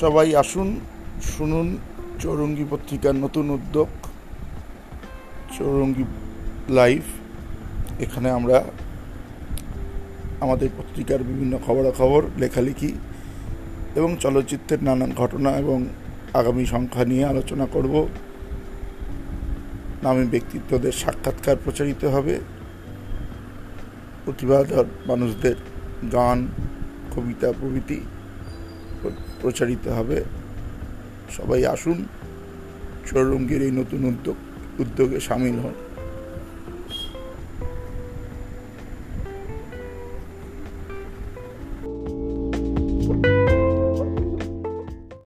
[0.00, 0.80] সবাই আসুন,
[1.22, 1.76] শুনুন,
[2.20, 3.88] চৌরঙ্গি পত্রিকার নতুন উদ্যোগ,
[5.58, 6.04] চৌরঙ্গি
[6.68, 7.02] লাইভ।
[8.00, 8.64] এখানে আমরা
[10.40, 12.92] আমাদের পত্রিকার বিভিন্ন খবরাখবর, লেখালেখি
[13.94, 15.86] এবং চলচ্চিত্রের নানান ঘটনা এবং
[16.34, 18.08] আগামী সংখ্যা নিয়ে আলোচনা করব।
[20.02, 22.40] নামী ব্যক্তিত্বদের সাক্ষাৎকার প্রচারিত হবে।
[24.24, 25.56] প্রতিভাধর মানুষদের
[26.12, 26.48] গান,
[27.16, 28.17] কবিতা, প্রভৃতি প্র-
[29.40, 30.18] প্রচারিত হবে।
[31.36, 31.98] সবাই আসুন
[33.08, 34.36] চৌরঙ্গীর এই নতুন উদ্যোগ
[34.82, 35.76] উদ্যোগে সামিল হন।